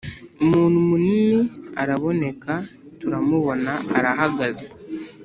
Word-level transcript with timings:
Umuntu 0.43 0.77
munini 0.87 1.39
araboneka 1.81 2.53
turamubona 2.99 3.71
arahagaze. 3.97 4.65